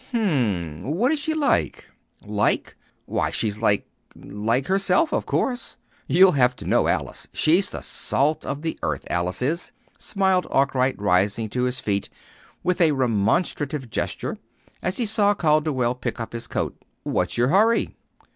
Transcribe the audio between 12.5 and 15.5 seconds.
with a remonstrative gesture, as he saw